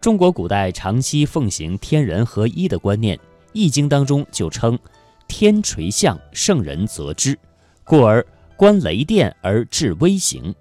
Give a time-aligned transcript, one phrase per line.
[0.00, 3.14] 中国古代长期奉行天人合一的观念，
[3.52, 4.78] 《易经》当中就称
[5.28, 7.38] “天垂象，圣人则之”，
[7.84, 8.26] 故而
[8.56, 10.54] 观雷电而治微刑。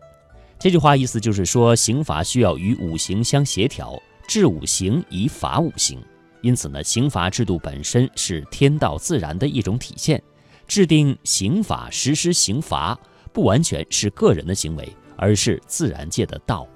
[0.59, 3.97] 这句话意思就是说，刑罚需要与五行相协调，
[4.27, 5.97] 治五行以法五行。
[6.41, 10.21] 因此呢，刑罚制度本身是天道自然的一种体现。
[10.67, 12.99] 制定刑法、实施刑罚，
[13.31, 16.67] 不完全是个人的行为，而是自然界的道。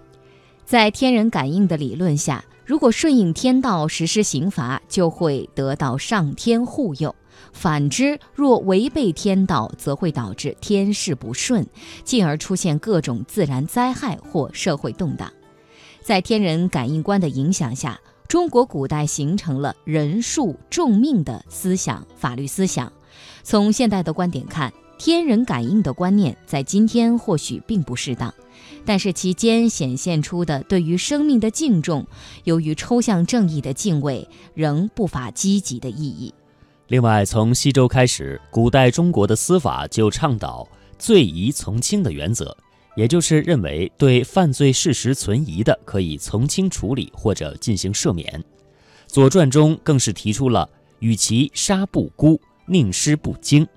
[0.63, 2.41] 在天人感应的理论下。
[2.65, 7.13] 如果顺应天道实施刑罚，就会得到上天护佑；
[7.51, 11.67] 反之，若违背天道，则会导致天事不顺，
[12.03, 15.31] 进而出现各种自然灾害或社会动荡。
[16.01, 22.91] 在天人感应观的影响下，中国古代形成了人数重命的思想法律思想。
[23.43, 24.71] 从现代的观点看，
[25.05, 28.33] 天人感应的观念在今天或许并不适当。
[28.85, 32.07] 但是其间显现出的对于生命的敬重，
[32.45, 36.33] 由于抽象正义的敬畏，仍不乏积极的意义。
[36.87, 40.65] 另外，从西周开始，古代中国的司法就倡导
[40.97, 42.55] 罪疑从轻的原则，
[42.95, 48.25] 也就是认为对犯罪事实存疑的，可以从轻处理或者进行赦免。
[49.07, 50.69] 《左传》中更是提出了
[50.99, 53.67] “与其杀不辜，宁失不惊”。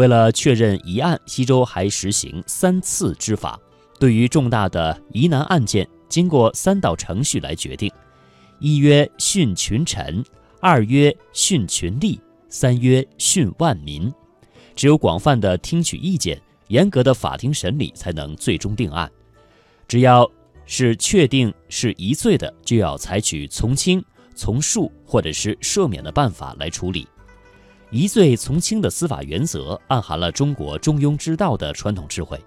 [0.00, 3.60] 为了确认疑案，西周还实行三次之法。
[3.98, 7.92] 对于重大的疑难案件，经过三道程序来决定：
[8.60, 10.24] 一曰训群臣，
[10.58, 14.10] 二曰训群吏，三曰训万民。
[14.74, 19.10] 只有广泛的听取意见，严格的法庭审理，才能最终定案。
[19.86, 20.26] 只要
[20.64, 24.02] 是确定是疑罪的，就要采取从轻、
[24.34, 27.06] 从恕或者是赦免的办法来处理。
[27.92, 32.40] 疑罪从轻的司法原则，暗含了中国中庸之道的传统智慧。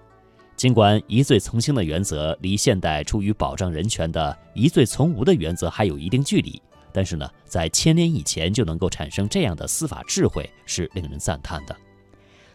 [0.55, 6.61] 尽管疑罪从轻的原则离现代出于保障人权的疑罪从无的原则还有一定距离，
[6.93, 11.75] 但是呢，在千年以前就能够产生这样的司法智慧，是令人赞叹的。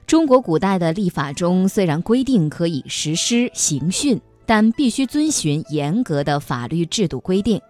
[0.06, 7.60] 中国古代的立法中虽然规定可以实施刑讯，但必须遵循严格的法律制度规定。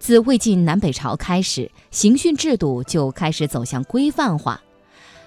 [0.00, 4.60] 自魏晋南北朝开始，刑讯制度就开始走向规范化，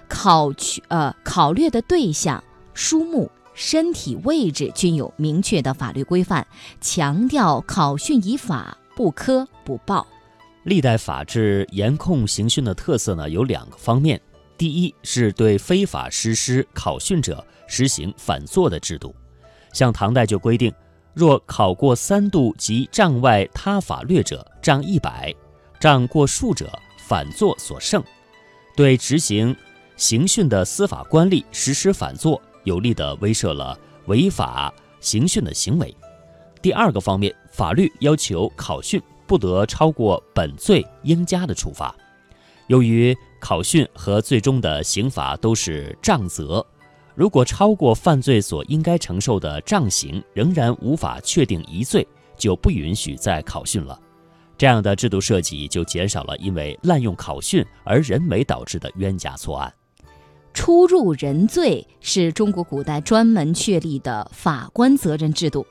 [0.08, 2.42] 考取呃考虑的对象、
[2.74, 3.30] 书目。
[3.54, 6.44] 身体位置均有明确的法律规范，
[6.80, 10.04] 强调考训以法，不苛不暴。
[10.64, 14.20] 历代法制严控刑讯的特色呢，有两个方面：
[14.58, 19.14] 第一是对非法实施考训者实行反坐的制度，
[19.72, 20.74] 像唐代就规定，
[21.14, 25.34] 若考过三度及障外他法略者，杖一百；
[25.80, 28.02] 杖过数者，反坐所胜。
[28.76, 29.56] 对执行
[29.96, 32.40] 刑讯的司法官吏实施反坐。
[32.64, 35.94] 有力地威慑了违法刑讯的行为。
[36.62, 41.94] 第二个方面，法律要求考训不得超过本罪应加的处罚。
[42.68, 46.66] 由于考训和最终的刑罚都是杖责，
[47.14, 53.98] 如果超过犯罪所应该承受的杖刑，仍然无法确定疑罪，就不允许再考训了。
[54.58, 59.72] 这样的制度设计就减少了因为滥用考训而人为导致的冤假错案。
[60.52, 65.66] 出入人罪是中国古代专门确立的法官责任制度。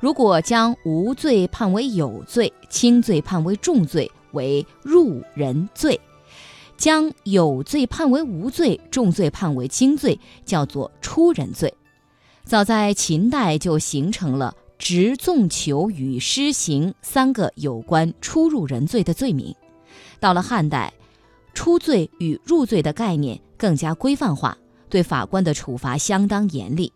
[0.00, 5.94] 如果将无罪判为有罪，轻罪判为重罪，为入人罪；
[6.82, 11.72] 将有罪判为无罪，重罪判为轻罪，叫做出人罪。
[12.42, 19.54] 早在秦代就形成了执纵囚与施行三个有关出入人罪的罪名。
[20.18, 20.92] 到了汉代，
[21.54, 23.40] 出罪与入罪的概念。
[23.56, 26.92] 更加规范化，对法官的处罚相当严厉。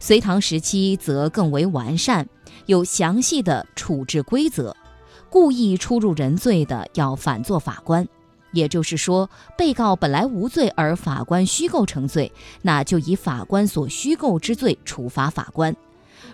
[0.00, 2.26] 隋唐时期则更为完善，
[2.64, 4.74] 有详细的处置规则。
[5.28, 8.08] 故意出入人罪的要反做法官，
[8.56, 15.76] 也就是说，被告本来无罪，而法官虚构成罪，那就以法官所虚构之罪处罚法官。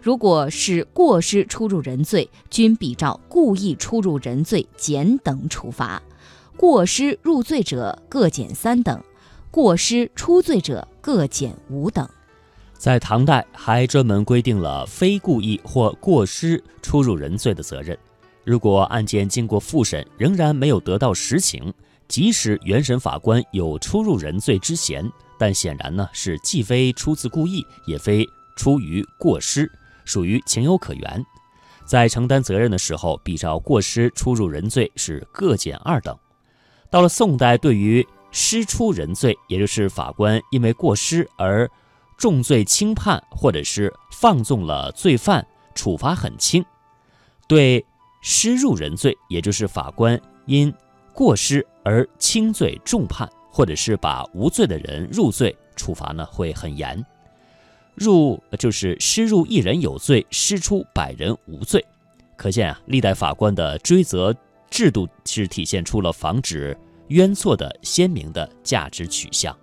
[0.01, 6.01] 如果是过失出入人罪，均比照故意出入人罪减等处罚，
[6.57, 9.03] 过失入罪者各减三等。
[9.51, 12.09] 过失出罪者各减五等。
[12.79, 17.97] 在唐代还专门规定了非故意或过失出入人罪的责任。
[18.45, 21.73] 如果案件经过复审仍然没有得到实情，
[22.09, 29.71] 即使原审法官有出入人罪之嫌，但显然呢是既非出自故意，也非出于过失，
[30.05, 31.25] 属于情有可原。
[31.85, 36.17] 在承担责任的时候，比照过失出入人罪是各减二等。
[36.91, 41.69] 到了宋代，对于失出人罪，也就是法官因为过失而
[42.19, 46.65] 重罪轻判，或者是放纵了罪犯，处罚很轻。
[47.49, 47.85] 对
[48.21, 50.73] 失入人罪，也就是法官因
[51.15, 57.05] 过失而轻罪重判，或者是把无罪的人入罪，处罚呢会很严。
[57.95, 61.85] 入就是失入一人有罪，失出百人无罪。
[62.37, 64.35] 可见啊，历代法官的追责
[64.71, 66.77] 制度是体现出了防止
[67.09, 69.57] 冤错的鲜明的价值取向。